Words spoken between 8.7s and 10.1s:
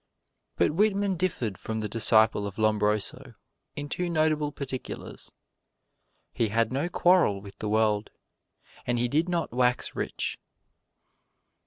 and he did not wax